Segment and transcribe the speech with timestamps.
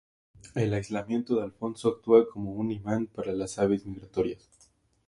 [0.55, 4.49] El aislamiento de Alfonso actúa como un imán para las aves migratorias.